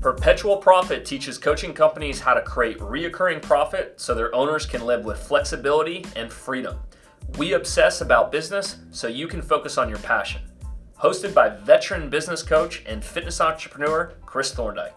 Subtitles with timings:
[0.00, 5.04] Perpetual Profit teaches coaching companies how to create reoccurring profit so their owners can live
[5.04, 6.78] with flexibility and freedom.
[7.36, 10.40] We obsess about business so you can focus on your passion.
[10.98, 14.94] Hosted by veteran business coach and fitness entrepreneur Chris Thorndike.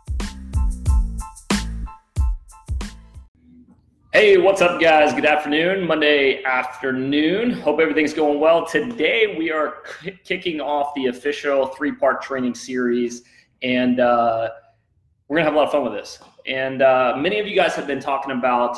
[4.13, 5.13] Hey, what's up, guys?
[5.13, 7.51] Good afternoon, Monday afternoon.
[7.51, 8.65] Hope everything's going well.
[8.65, 9.83] Today, we are
[10.23, 13.23] kicking off the official three part training series,
[13.63, 14.49] and uh,
[15.27, 16.19] we're gonna have a lot of fun with this.
[16.45, 18.77] And uh, many of you guys have been talking about,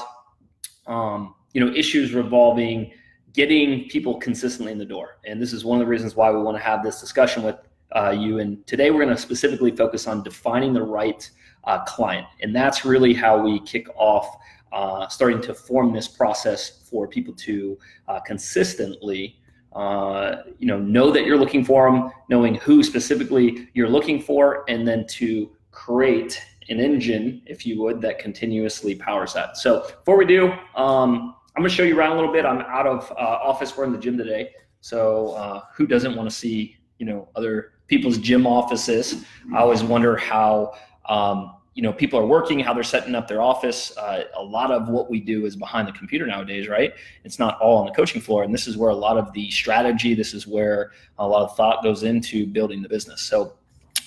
[0.87, 2.91] um, you know, issues revolving
[3.33, 6.41] getting people consistently in the door, and this is one of the reasons why we
[6.41, 7.55] want to have this discussion with
[7.95, 8.39] uh, you.
[8.39, 11.29] And today, we're going to specifically focus on defining the right
[11.65, 14.37] uh, client, and that's really how we kick off
[14.71, 17.77] uh, starting to form this process for people to
[18.07, 19.39] uh, consistently
[19.73, 24.63] uh, you know know that you're looking for them knowing who specifically you're looking for
[24.69, 29.57] and then to create an engine if you would that continuously powers that.
[29.57, 32.45] So before we do um, i'm going to show you around a little bit.
[32.45, 33.77] I'm out of uh, office.
[33.77, 34.51] We're in the gym today.
[34.81, 39.25] So uh, who doesn't want to see you know other people's gym offices?
[39.53, 40.73] I always wonder how
[41.07, 43.95] um, you know people are working how they're setting up their office.
[43.97, 46.93] Uh, a lot of what we do is behind the computer nowadays right?
[47.23, 49.51] It's not all on the coaching floor and this is where a lot of the
[49.51, 53.21] strategy this is where a lot of thought goes into building the business.
[53.21, 53.55] So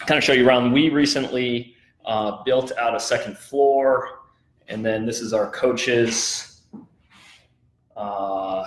[0.06, 4.20] kind of show you around we recently uh, built out a second floor
[4.68, 6.62] and then this is our coaches
[7.96, 8.64] uh,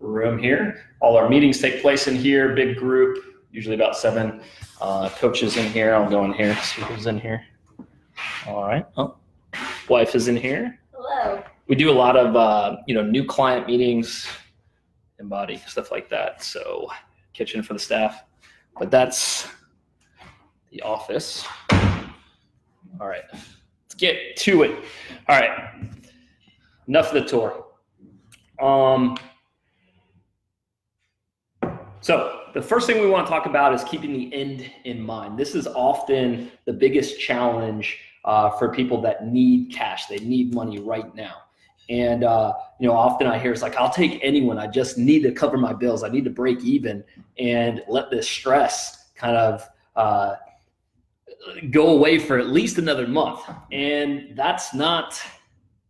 [0.00, 3.18] room here all our meetings take place in here big group
[3.52, 4.40] usually about seven
[4.80, 7.44] uh, coaches in here i'll go in here see who's in here
[8.46, 8.86] all right.
[8.96, 9.16] Oh,
[9.88, 10.78] wife is in here.
[10.94, 11.42] Hello.
[11.66, 14.26] We do a lot of uh, you know new client meetings,
[15.20, 16.42] InBody stuff like that.
[16.42, 16.88] So
[17.32, 18.24] kitchen for the staff,
[18.78, 19.46] but that's
[20.70, 21.44] the office.
[23.00, 24.84] All right, let's get to it.
[25.28, 25.70] All right,
[26.88, 27.66] enough of the tour.
[28.60, 29.16] Um,
[32.00, 35.38] so the first thing we want to talk about is keeping the end in mind.
[35.38, 40.06] This is often the biggest challenge uh, for people that need cash.
[40.06, 41.36] They need money right now.
[41.88, 44.58] And uh, you know, often I hear it's like, "I'll take anyone.
[44.58, 46.04] I just need to cover my bills.
[46.04, 47.02] I need to break even
[47.38, 50.36] and let this stress kind of uh,
[51.70, 53.40] go away for at least another month."
[53.72, 55.20] And that's not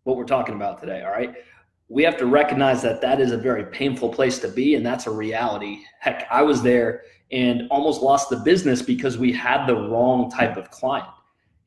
[0.04, 1.02] what we're talking about today.
[1.02, 1.34] All right,
[1.88, 5.06] we have to recognize that that is a very painful place to be, and that's
[5.06, 5.80] a reality.
[6.00, 7.02] Heck, I was there
[7.32, 11.06] and almost lost the business because we had the wrong type of client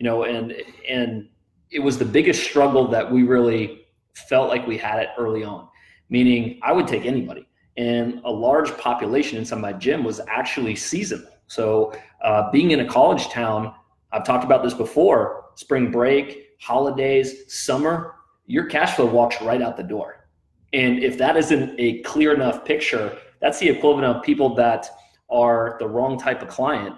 [0.03, 0.53] you know, and
[0.89, 1.29] and
[1.71, 5.69] it was the biggest struggle that we really felt like we had it early on.
[6.09, 11.31] Meaning, I would take anybody, and a large population inside my gym was actually seasonal.
[11.53, 13.73] So, uh, being in a college town,
[14.11, 18.15] I've talked about this before: spring break, holidays, summer,
[18.45, 20.27] your cash flow walks right out the door.
[20.73, 24.89] And if that isn't a clear enough picture, that's the equivalent of people that
[25.29, 26.95] are the wrong type of client.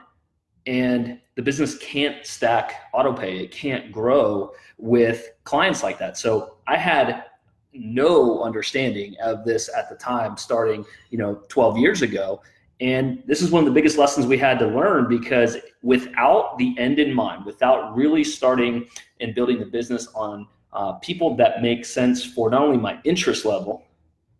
[0.65, 6.17] And the business can't stack autopay it can't grow with clients like that.
[6.17, 7.25] So i had
[7.73, 12.41] no understanding of this at the time starting you know 12 years ago
[12.81, 16.75] and this is one of the biggest lessons we had to learn because without the
[16.77, 18.85] end in mind without really starting
[19.21, 23.45] and building the business on uh, people that make sense for not only my interest
[23.45, 23.85] level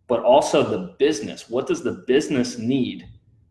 [0.08, 1.48] but also the business.
[1.48, 3.08] What does the business need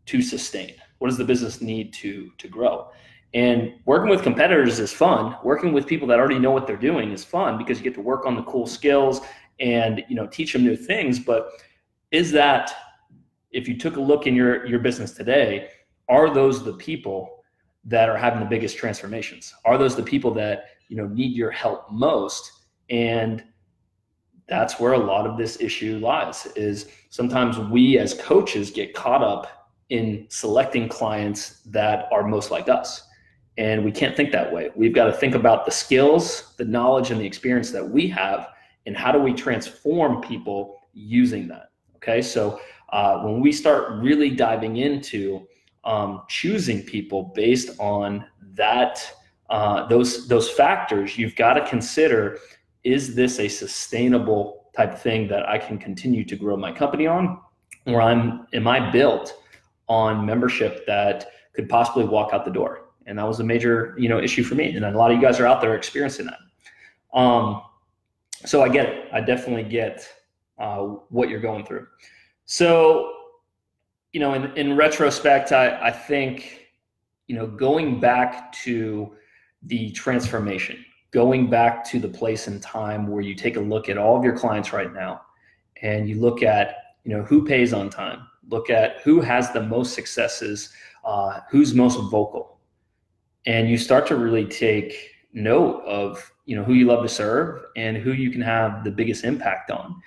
[0.07, 0.75] to sustain?
[0.99, 2.89] What does the business need to to grow?
[3.33, 5.35] And working with competitors is fun.
[5.43, 8.01] Working with people that already know what they're doing is fun because you get to
[8.01, 9.21] work on the cool skills
[9.59, 11.19] and you know teach them new things.
[11.19, 11.49] But
[12.11, 12.73] is that
[13.55, 15.69] if you took a look in your your business today
[16.09, 17.43] are those the people
[17.83, 21.51] that are having the biggest transformations are those the people that you know need your
[21.51, 22.51] help most
[22.89, 23.43] and
[24.47, 29.23] that's where a lot of this issue lies is sometimes we as coaches get caught
[29.23, 33.07] up in selecting clients that are most like us.
[33.57, 34.69] And we can't think that way.
[34.75, 38.49] We've got to think about the skills, the knowledge, and the experience that we have,
[38.85, 41.69] and how do we transform people using that.
[41.95, 42.59] Okay, so
[42.89, 45.47] uh, when we start really diving into
[45.83, 49.11] um, choosing people based on that,
[49.49, 52.39] uh, those those factors, you've got to consider:
[52.83, 57.39] is this a sustainable type thing that I can continue to grow my company on,
[57.85, 59.41] or I'm am I built
[59.87, 62.89] on membership that could possibly walk out the door.
[63.05, 64.75] And that was a major, you know, issue for me.
[64.75, 67.17] And a lot of you guys are out there experiencing that.
[67.17, 67.61] Um,
[68.45, 69.09] so I get it.
[69.13, 70.07] I definitely get
[70.57, 70.79] uh,
[71.09, 71.87] what you're going through.
[72.45, 73.11] So,
[74.13, 76.67] you know, in, in retrospect, I, I think,
[77.27, 79.15] you know, going back to
[79.63, 83.97] the transformation, going back to the place and time where you take a look at
[83.97, 85.21] all of your clients right now
[85.81, 89.61] and you look at you know who pays on time look at who has the
[89.61, 92.59] most successes uh, who's most vocal
[93.45, 97.63] and you start to really take note of you know who you love to serve
[97.75, 100.01] and who you can have the biggest impact on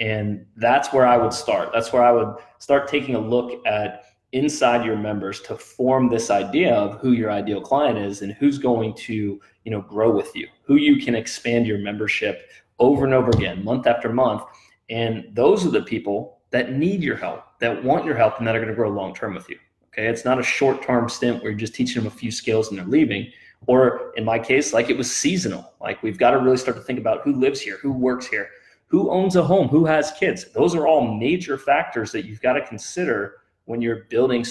[0.00, 1.70] and that's where i would start.
[1.72, 6.30] That's where i would start taking a look at inside your members to form this
[6.30, 10.36] idea of who your ideal client is and who's going to you know grow with
[10.36, 14.42] you who you can expand your membership over and over again month after month.
[14.90, 18.56] And those are the people that need your help that want your help and that
[18.56, 19.58] are going to grow long term with you
[19.92, 20.06] okay?
[20.06, 22.78] It's not a short term stint where you're just teaching them a few skills and
[22.78, 23.30] they're leaving.
[23.66, 25.72] Or in my case like it was seasonal.
[25.80, 28.50] Like we've got to really start to think about who lives here who works here
[28.88, 29.68] who owns a home?
[29.68, 30.50] Who has kids?
[30.52, 33.36] Those are all major factors that you've got to consider
[33.66, 34.44] when you're building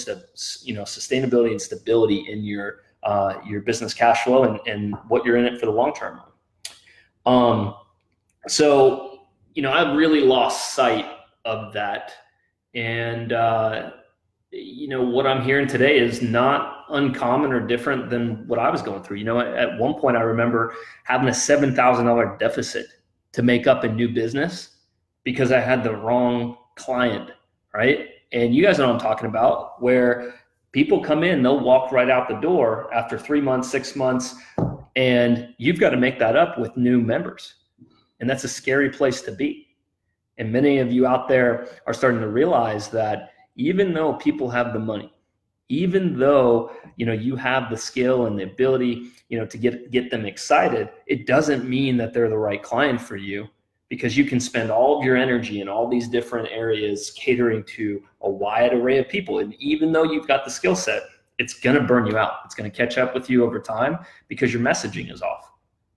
[0.62, 5.24] you know sustainability and stability in your uh, your business cash flow and, and what
[5.24, 6.20] you're in it for the long term.
[7.26, 7.74] Um,
[8.46, 11.06] so you know I've really lost sight
[11.44, 12.12] of that.
[12.74, 13.90] And uh,
[14.50, 18.82] you know what i'm hearing today is not uncommon or different than what i was
[18.82, 19.18] going through.
[19.18, 20.74] You know at one point i remember
[21.04, 22.86] having a $7000 deficit
[23.38, 24.54] to make up a new business
[25.24, 27.30] because i had the wrong client
[27.72, 28.00] right
[28.32, 30.34] and you guys know what I'm talking about, where
[30.72, 34.34] people come in, they'll walk right out the door after three months, six months,
[34.96, 37.54] and you've got to make that up with new members.
[38.20, 39.68] And that's a scary place to be.
[40.36, 44.72] And many of you out there are starting to realize that even though people have
[44.72, 45.12] the money,
[45.68, 49.90] even though you know you have the skill and the ability you know to get
[49.90, 53.48] get them excited it doesn't mean that they're the right client for you
[53.88, 58.02] because you can spend all of your energy in all these different areas catering to
[58.20, 59.38] a wide array of people.
[59.38, 61.02] And even though you've got the skill set,
[61.38, 62.40] it's going to burn you out.
[62.44, 63.98] It's going to catch up with you over time
[64.28, 65.52] because your messaging is off,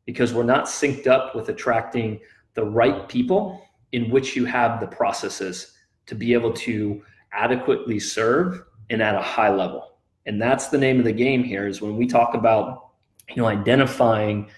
[0.06, 2.20] because we're not synced up with attracting
[2.54, 5.74] the right people in which you have the processes
[6.06, 7.04] to be able to
[7.34, 9.98] adequately serve and at a high level.
[10.28, 12.92] And that's the name of the game here is when we talk about,
[13.30, 14.50] you know, identifying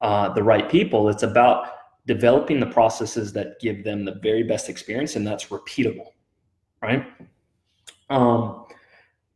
[0.00, 1.68] uh, the right people, it's about
[2.06, 6.08] developing the processes that give them the very best experience and that's repeatable
[6.82, 7.06] right
[8.10, 8.66] um,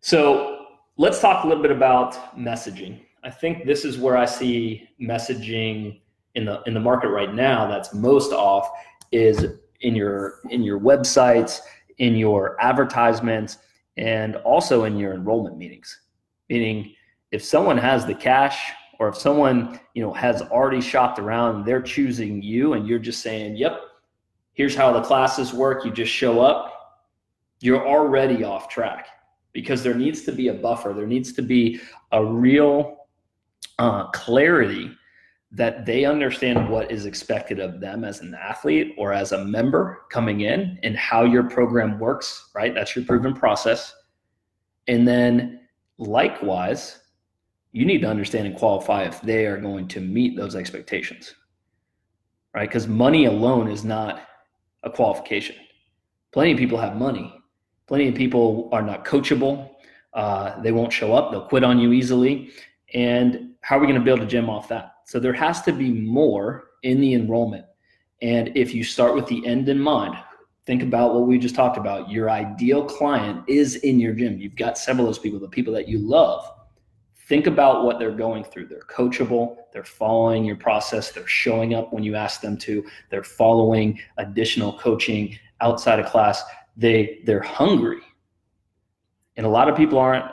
[0.00, 0.66] so
[0.96, 6.00] let's talk a little bit about messaging i think this is where i see messaging
[6.34, 8.68] in the in the market right now that's most off
[9.12, 9.46] is
[9.82, 11.60] in your in your websites
[11.98, 13.58] in your advertisements
[13.96, 16.00] and also in your enrollment meetings.
[16.48, 16.94] Meaning
[17.32, 21.82] if someone has the cash or if someone you know has already shopped around they're
[21.82, 23.80] choosing you and you're just saying yep
[24.54, 25.84] here's how the classes work.
[25.84, 26.76] You just show up
[27.60, 29.08] you're already off track.
[29.52, 30.92] Because there needs to be a buffer.
[30.92, 31.80] There needs to be
[32.12, 33.06] a real
[33.78, 34.90] uh, clarity
[35.56, 40.02] that they understand what is expected of them as an athlete or as a member
[40.10, 43.94] coming in and how your program works right that's your proven process
[44.88, 45.60] and then
[45.98, 47.00] likewise
[47.76, 51.34] you need to understand and qualify if they are going to meet those expectations,
[52.54, 52.66] right?
[52.66, 54.22] Because money alone is not
[54.82, 55.56] a qualification.
[56.32, 57.34] Plenty of people have money.
[57.86, 59.72] Plenty of people are not coachable.
[60.14, 61.30] Uh, they won't show up.
[61.30, 62.50] They'll quit on you easily.
[62.94, 64.94] And how are we going to build a gym off that?
[65.06, 67.64] So there has to be more in the enrollment.
[68.20, 70.14] And if you start with the end in mind,
[70.66, 72.10] think about what we just talked about.
[72.10, 74.38] Your ideal client is in your gym.
[74.38, 76.46] You've got several of those people, the people that you love
[77.26, 78.66] think about what they're going through.
[78.66, 83.24] They're coachable, they're following your process, they're showing up when you ask them to, they're
[83.24, 86.42] following additional coaching outside of class.
[86.76, 88.00] They they're hungry.
[89.36, 90.24] And a lot of people aren't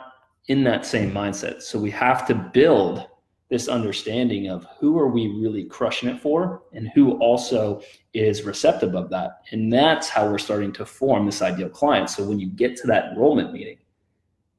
[0.48, 1.62] in that same mindset.
[1.62, 3.06] So we have to build
[3.54, 7.80] this understanding of who are we really crushing it for and who also
[8.12, 9.44] is receptive of that.
[9.52, 12.10] And that's how we're starting to form this ideal client.
[12.10, 13.78] So when you get to that enrollment meeting,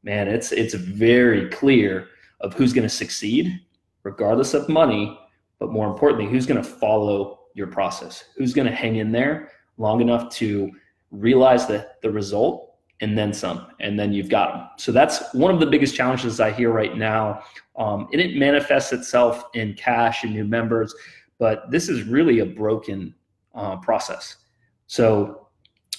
[0.04, 2.08] man, it's it's very clear
[2.40, 3.60] of who's going to succeed,
[4.04, 5.20] regardless of money,
[5.60, 9.52] but more importantly, who's going to follow your process, who's going to hang in there
[9.78, 10.72] long enough to
[11.12, 14.68] realize the, the result and then some, and then you've got them.
[14.78, 17.44] So that's one of the biggest challenges I hear right now.
[17.78, 20.96] Um, and it manifests itself in cash and new members,
[21.38, 23.14] but this is really a broken
[23.54, 24.38] uh, process.
[24.88, 25.48] So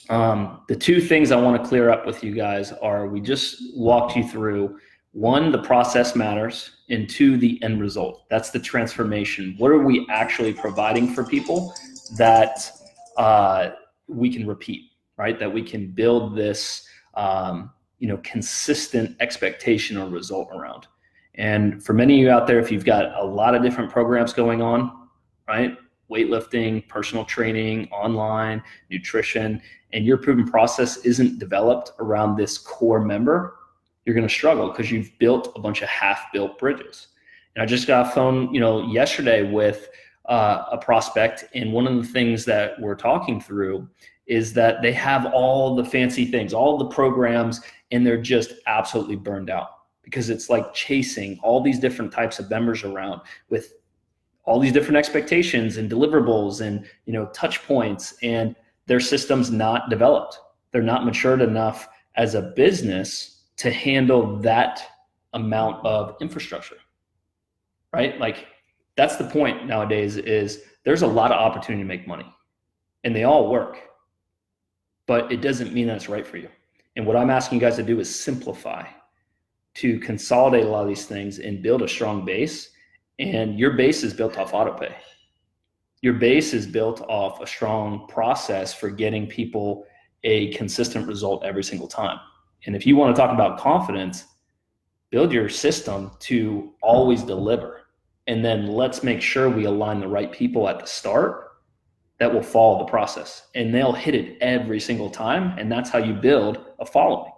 [0.09, 3.63] um, the two things I want to clear up with you guys are we just
[3.75, 4.79] walked you through
[5.13, 8.25] one, the process matters, and two, the end result.
[8.29, 9.55] That's the transformation.
[9.57, 11.75] What are we actually providing for people
[12.19, 12.71] that
[13.17, 13.71] uh,
[14.09, 15.39] we can repeat, right?
[15.39, 20.87] That we can build this, um, you know, consistent expectation or result around.
[21.35, 24.33] And for many of you out there, if you've got a lot of different programs
[24.33, 25.09] going on,
[25.49, 25.77] right?
[26.11, 29.61] Weightlifting, personal training, online, nutrition,
[29.93, 33.57] and your proven process isn't developed around this core member,
[34.05, 37.09] you're going to struggle because you've built a bunch of half-built bridges.
[37.55, 39.89] And I just got a phone, you know, yesterday with
[40.27, 43.89] uh, a prospect, and one of the things that we're talking through
[44.27, 49.17] is that they have all the fancy things, all the programs, and they're just absolutely
[49.17, 49.71] burned out
[50.03, 53.75] because it's like chasing all these different types of members around with
[54.45, 58.55] all these different expectations and deliverables and you know touch points and
[58.87, 60.39] their systems not developed.
[60.73, 64.83] They're not matured enough as a business to handle that
[65.33, 66.77] amount of infrastructure
[67.97, 68.19] right?
[68.21, 68.47] Like
[68.97, 72.31] that's the point nowadays is there's a lot of opportunity to make money
[73.05, 73.79] and they all work
[75.07, 76.49] but it doesn't mean that it's right for you
[76.97, 78.85] and what i'm asking you guys to do is simplify
[79.77, 82.71] to consolidate a lot of these things and build a strong base.
[83.19, 84.95] And your base is built off autopay.
[86.01, 89.85] Your base is built off a strong process for getting people
[90.25, 92.19] a consistent result every single time.
[92.65, 94.25] And if you want to talk about confidence,
[95.11, 97.83] build your system to always deliver.
[98.29, 101.46] And then let's make sure we align the right people at the start
[102.19, 105.57] that will follow the process and they'll hit it every single time.
[105.59, 107.33] And that's how you build a following.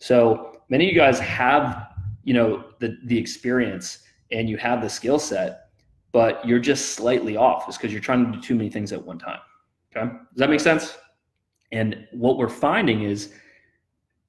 [0.00, 1.88] So many of you guys have,
[2.24, 5.70] you know, the the experience and you have the skill set,
[6.12, 7.64] but you're just slightly off.
[7.68, 9.40] It's because you're trying to do too many things at one time.
[9.96, 10.10] Okay.
[10.10, 10.98] Does that make sense?
[11.72, 13.32] And what we're finding is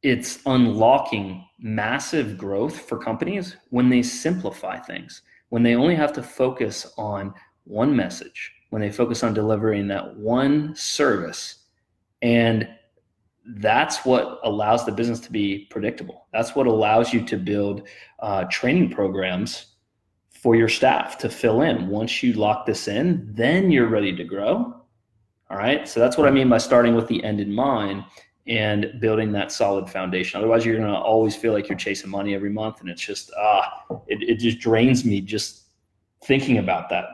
[0.01, 6.23] it's unlocking massive growth for companies when they simplify things, when they only have to
[6.23, 7.33] focus on
[7.69, 11.59] one message, when they focus on delivering that one service
[12.21, 12.67] and
[13.55, 16.27] that's what allows the business to be predictable.
[16.31, 17.87] That's what allows you to build
[18.19, 19.67] uh, training programs
[20.29, 21.87] for your staff to fill in.
[21.87, 24.75] Once you lock this in, then you're ready to grow.
[25.49, 25.87] All right.
[25.87, 28.03] So that's what I mean by starting with the end in mind
[28.45, 30.37] and building that solid foundation.
[30.37, 32.81] Otherwise, you're going to always feel like you're chasing money every month.
[32.81, 35.63] And it's just, ah, it, it just drains me just
[36.23, 37.05] thinking about that.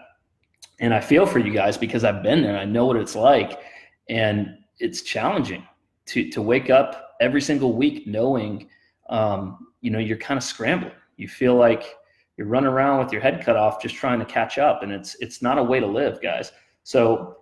[0.80, 2.58] And I feel for you guys because I've been there.
[2.58, 3.60] I know what it's like.
[4.10, 5.66] And it's challenging
[6.08, 8.70] to to wake up every single week knowing
[9.10, 11.96] um, you know you're kind of scrambling you feel like
[12.38, 15.16] you're running around with your head cut off just trying to catch up and it's
[15.20, 16.52] it's not a way to live guys
[16.84, 17.38] so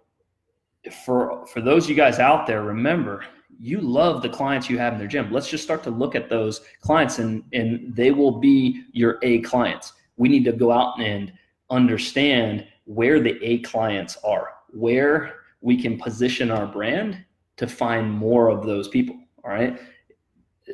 [1.06, 3.24] for for those you guys out there remember
[3.60, 6.30] you love the clients you have in their gym let's just start to look at
[6.30, 11.00] those clients and and they will be your a clients we need to go out
[11.02, 11.32] and
[11.74, 17.24] understand where the a clients are where we can position our brand
[17.58, 19.15] to find more of those people.
[19.44, 19.80] All right.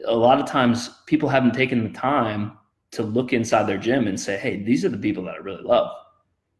[0.07, 2.57] A lot of times people haven't taken the time
[2.91, 5.63] to look inside their gym and say, hey, these are the people that I really
[5.63, 5.91] love.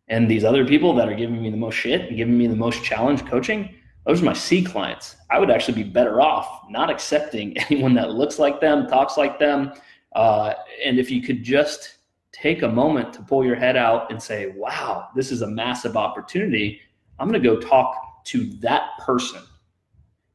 [0.08, 2.55] And these other people that are giving me the most shit and giving me the
[2.55, 5.15] most challenge coaching, those are my C clients.
[5.29, 9.39] I would actually be better off not accepting anyone that looks like them, talks like
[9.39, 9.74] them.
[10.15, 10.53] Uh,
[10.84, 11.99] and if you could just
[12.31, 15.98] take a moment to pull your head out and say, wow, this is a massive
[15.98, 16.79] opportunity,
[17.17, 19.41] I'm going to go talk to that person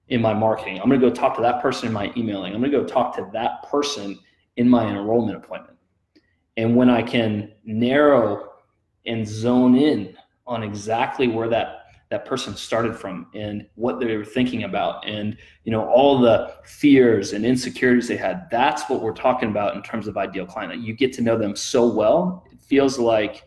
[0.09, 0.81] in my marketing.
[0.81, 2.55] I'm going to go talk to that person in my emailing.
[2.55, 4.19] I'm going to go talk to that person
[4.57, 5.79] in my enrollment appointment.
[6.57, 8.51] And when I can narrow
[9.07, 11.84] and zone in on exactly where that
[12.15, 16.55] that person started from and what they were thinking about and you know all the
[16.65, 18.49] fears and insecurities they had.
[18.51, 21.57] That's what we're talking about in terms of ideal client you get to know them
[21.57, 23.43] so well it feels like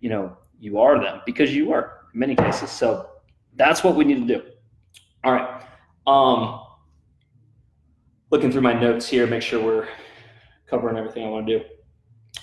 [0.00, 2.70] you know you are them because you are in many cases.
[2.70, 3.08] So
[3.56, 4.42] that's what we need to do.
[5.24, 5.62] All right.
[6.06, 6.60] Um,
[8.30, 9.88] looking through my notes here, make sure we're
[10.66, 11.64] covering everything I want to do.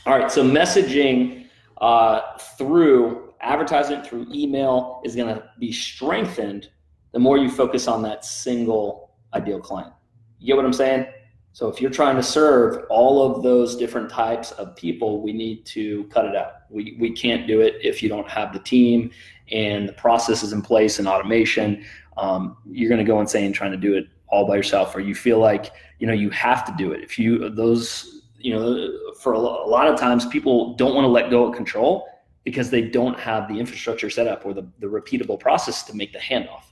[0.06, 1.48] All right, so messaging
[1.80, 6.70] uh, through advertising, through email is going to be strengthened
[7.14, 9.94] the more you focus on that single ideal client.
[10.40, 11.08] You get what I'm saying?
[11.54, 15.66] So if you're trying to serve all of those different types of people, we need
[15.68, 16.52] to cut it out.
[16.70, 19.10] We, we can't do it if you don't have the team
[19.52, 21.84] and the processes in place and automation
[22.18, 25.16] um, you're going to go insane trying to do it all by yourself, or you
[25.16, 27.02] feel like you know you have to do it.
[27.02, 31.30] If you those you know for a lot of times people don't want to let
[31.30, 32.08] go of control
[32.48, 36.14] because they don't have the infrastructure set up or the, the repeatable process to make
[36.14, 36.64] the handoff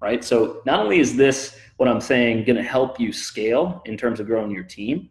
[0.00, 3.96] right so not only is this what i'm saying going to help you scale in
[3.96, 5.10] terms of growing your team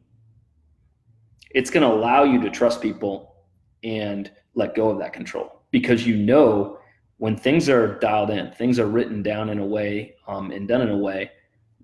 [1.52, 3.36] it's going to allow you to trust people
[3.84, 6.78] and let go of that control because you know
[7.18, 10.82] when things are dialed in, things are written down in a way um, and done
[10.82, 11.32] in a way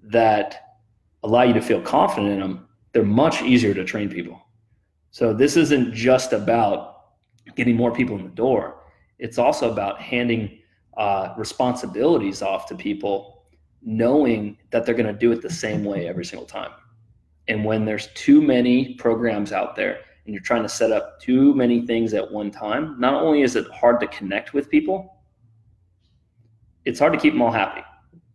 [0.03, 0.77] that
[1.24, 4.39] allow you to feel confident in them, they're much easier to train people.
[5.12, 6.93] So this isn't just about
[7.56, 8.84] getting more people in the door.
[9.20, 10.60] It's also about handing
[10.98, 13.46] uh, responsibilities off to people,
[13.82, 16.72] knowing that they're going to do it the same way every single time.
[17.48, 21.54] And when there's too many programs out there and you're trying to set up too
[21.54, 25.18] many things at one time, not only is it hard to connect with people,
[26.86, 27.82] it's hard to keep them all happy,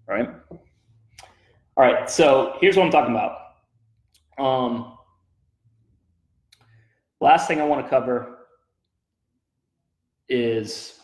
[0.07, 0.29] right?
[0.51, 3.39] All right, so here's what I'm talking about.
[4.39, 4.99] Um,
[7.21, 8.38] last thing I want to cover
[10.29, 11.01] is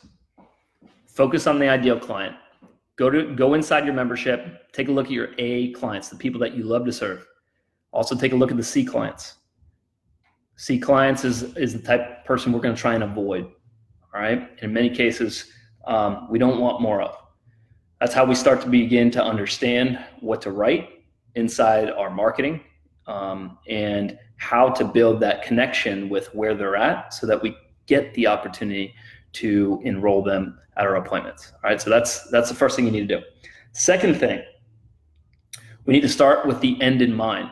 [1.06, 2.36] focus on the ideal client.
[2.96, 6.40] Go to go inside your membership, take a look at your A clients, the people
[6.40, 7.26] that you love to serve.
[7.92, 9.36] Also take a look at the C clients.
[10.56, 13.44] C clients is is the type of person we're going to try and avoid.
[14.14, 14.50] All right.
[14.62, 15.50] In many cases,
[15.86, 17.16] um, we don't want more of.
[18.00, 20.88] That's how we start to begin to understand what to write
[21.34, 22.60] inside our marketing
[23.06, 28.12] um, and how to build that connection with where they're at so that we get
[28.14, 28.94] the opportunity
[29.34, 31.52] to enroll them at our appointments.
[31.52, 33.24] All right, so that's that's the first thing you need to do.
[33.72, 34.42] Second thing,
[35.84, 37.50] we need to start with the end in mind.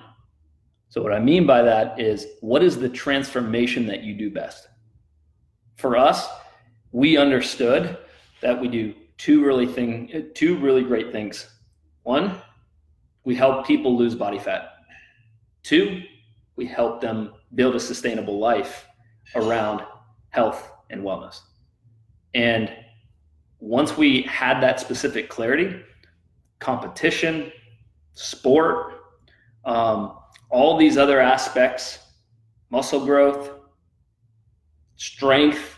[0.88, 4.68] So what I mean by that is what is the transformation that you do best?
[5.76, 6.28] For us,
[6.92, 7.98] we understood
[8.40, 11.48] that we do two really thing two really great things.
[12.02, 12.36] One,
[13.24, 14.70] we help people lose body fat.
[15.62, 16.02] Two,
[16.56, 18.86] we help them build a sustainable life
[19.34, 19.82] around
[20.30, 21.40] health and wellness.
[22.34, 22.72] And
[23.60, 25.80] once we had that specific clarity,
[26.58, 27.52] competition,
[28.14, 28.94] sport,
[29.64, 30.18] um,
[30.50, 31.98] all these other aspects,
[32.70, 33.50] muscle growth,
[34.96, 35.76] strength,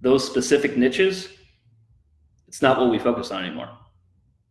[0.00, 1.28] those specific niches,
[2.46, 3.70] it's not what we focus on anymore.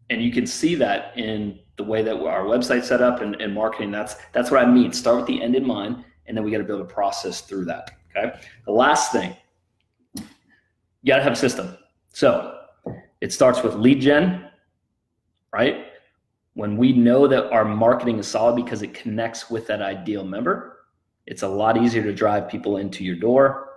[0.09, 3.53] And you can see that in the way that our website set up and, and
[3.53, 3.91] marketing.
[3.91, 4.91] That's that's what I mean.
[4.93, 7.65] Start with the end in mind, and then we got to build a process through
[7.65, 7.91] that.
[8.15, 8.39] Okay.
[8.65, 9.35] The last thing,
[11.05, 11.77] got to have a system.
[12.11, 12.57] So
[13.21, 14.49] it starts with lead gen,
[15.51, 15.87] right?
[16.53, 20.79] When we know that our marketing is solid because it connects with that ideal member,
[21.25, 23.69] it's a lot easier to drive people into your door.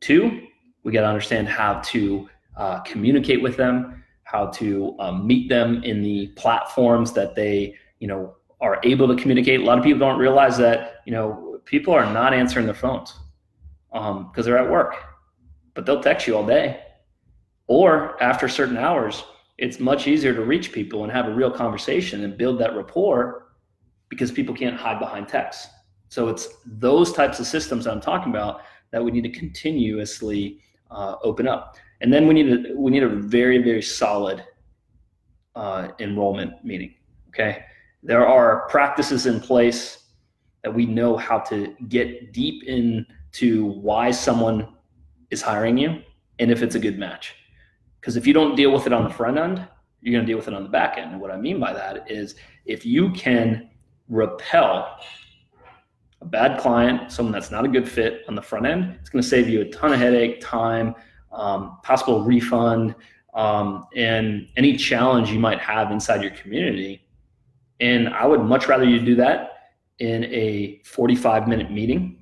[0.00, 0.46] Two,
[0.82, 5.84] we got to understand how to uh, communicate with them how to um, meet them
[5.84, 9.60] in the platforms that they, you know, are able to communicate.
[9.60, 13.14] A lot of people don't realize that, you know, people are not answering their phones
[13.92, 14.96] because um, they're at work,
[15.76, 16.80] but they'll text you all day.
[17.68, 19.22] Or after certain hours,
[19.58, 23.52] it's much easier to reach people and have a real conversation and build that rapport
[24.08, 25.68] because people can't hide behind text.
[26.08, 30.60] So it's those types of systems that I'm talking about that we need to continuously
[30.90, 31.76] uh, open up.
[32.00, 34.44] And then we need a we need a very very solid
[35.54, 36.94] uh, enrollment meeting.
[37.28, 37.64] Okay,
[38.02, 40.04] there are practices in place
[40.62, 44.75] that we know how to get deep into why someone
[45.30, 46.02] is hiring you
[46.38, 47.34] and if it's a good match.
[48.00, 49.66] Because if you don't deal with it on the front end,
[50.00, 51.12] you're going to deal with it on the back end.
[51.12, 53.70] And what I mean by that is if you can
[54.08, 54.98] repel
[56.20, 59.22] a bad client, someone that's not a good fit on the front end, it's going
[59.22, 60.94] to save you a ton of headache, time,
[61.32, 62.94] um, possible refund,
[63.34, 67.06] um, and any challenge you might have inside your community.
[67.80, 72.15] And I would much rather you do that in a 45 minute meeting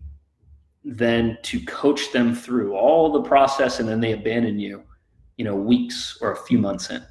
[0.85, 4.83] than to coach them through all the process and then they abandon you,
[5.37, 7.03] you know, weeks or a few months in.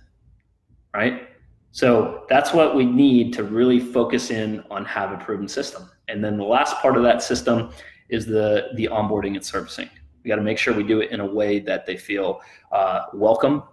[0.93, 1.29] Right.
[1.71, 5.89] So that's what we need to really focus in on have a proven system.
[6.07, 7.71] And then the last part of that system
[8.09, 9.89] is the the onboarding and servicing.
[10.23, 13.05] We got to make sure we do it in a way that they feel uh,
[13.13, 13.63] welcome,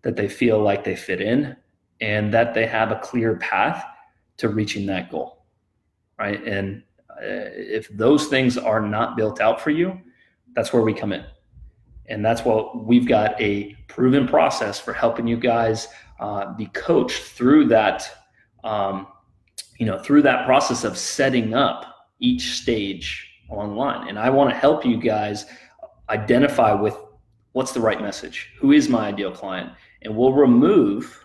[0.00, 1.54] that they feel like they fit in,
[2.00, 3.84] and that they have a clear path
[4.38, 5.44] to reaching that goal.
[6.18, 6.42] Right.
[6.42, 6.82] And
[7.22, 9.98] if those things are not built out for you,
[10.54, 11.24] that's where we come in.
[12.06, 15.88] And that's what we've got a proven process for helping you guys
[16.20, 18.10] uh, be coached through that,
[18.64, 19.06] um,
[19.78, 24.08] you know, through that process of setting up each stage along the line.
[24.08, 25.46] And I want to help you guys
[26.08, 26.96] identify with
[27.52, 31.24] what's the right message, who is my ideal client, and we'll remove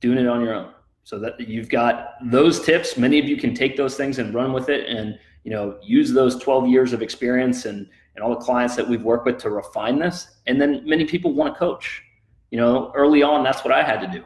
[0.00, 0.72] doing it on your own.
[1.04, 2.96] So that you've got those tips.
[2.96, 6.12] Many of you can take those things and run with it, and you know use
[6.12, 9.50] those 12 years of experience and and all the clients that we've worked with to
[9.50, 10.36] refine this.
[10.46, 12.02] And then many people want to coach.
[12.50, 14.18] You know, early on, that's what I had to do.
[14.18, 14.24] You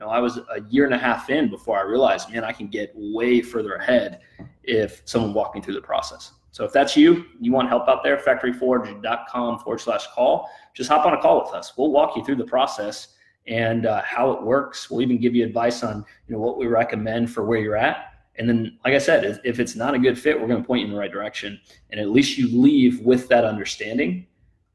[0.00, 2.66] know, I was a year and a half in before I realized, man, I can
[2.66, 4.20] get way further ahead
[4.64, 6.32] if someone walked me through the process.
[6.50, 11.06] So if that's you, you want help out there, factoryforge.com forward slash call, just hop
[11.06, 11.72] on a call with us.
[11.78, 13.08] We'll walk you through the process
[13.46, 14.90] and uh, how it works.
[14.90, 18.14] We'll even give you advice on you know what we recommend for where you're at,
[18.36, 20.66] And then, like I said, if, if it's not a good fit, we're going to
[20.66, 21.60] point you in the right direction.
[21.90, 24.26] And at least you leave with that understanding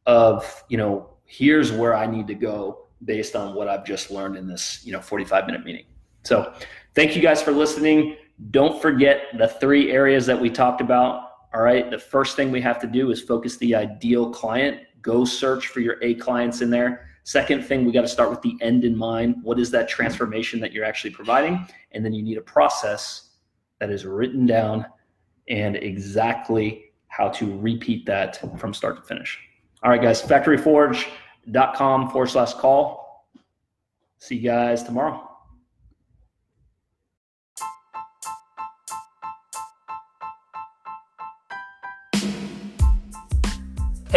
[0.05, 4.37] of, you know, here's where I need to go based on what I've just learned
[4.37, 5.85] in this, you know, 45 minute meeting.
[6.23, 6.53] So
[6.95, 8.17] thank you guys for listening.
[8.51, 11.23] Don't forget the three areas that we talked about.
[11.53, 11.89] All right.
[11.89, 14.81] The first thing we have to do is focus the ideal client.
[15.01, 17.09] Go search for your A clients in there.
[17.27, 19.35] Second thing, we got to start with the end in mind.
[19.43, 21.67] What is that transformation that you're actually providing?
[21.91, 23.31] And then you need a process
[23.79, 24.85] that is written down
[25.49, 29.37] and exactly how to repeat that from start to finish.
[29.83, 33.27] All right, guys, factoryforge.com forward slash call.
[34.19, 35.26] See you guys tomorrow.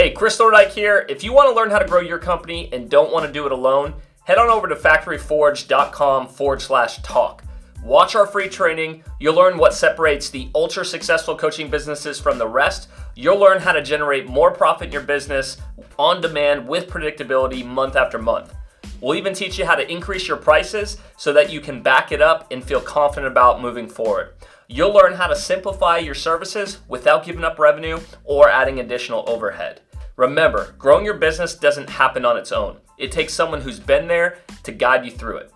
[0.00, 1.04] Hey, Chris Thorndike here.
[1.10, 3.44] If you want to learn how to grow your company and don't want to do
[3.44, 3.92] it alone,
[4.24, 7.44] head on over to factoryforge.com forward slash talk.
[7.84, 9.04] Watch our free training.
[9.18, 12.88] You'll learn what separates the ultra successful coaching businesses from the rest.
[13.14, 15.58] You'll learn how to generate more profit in your business
[15.98, 18.54] on demand with predictability month after month.
[19.02, 22.22] We'll even teach you how to increase your prices so that you can back it
[22.22, 24.32] up and feel confident about moving forward.
[24.66, 29.82] You'll learn how to simplify your services without giving up revenue or adding additional overhead.
[30.20, 32.76] Remember, growing your business doesn't happen on its own.
[32.98, 35.50] It takes someone who's been there to guide you through it.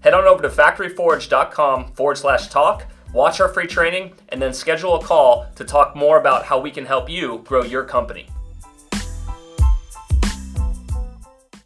[0.00, 4.96] Head on over to factoryforge.com forward slash talk, watch our free training, and then schedule
[4.96, 8.28] a call to talk more about how we can help you grow your company.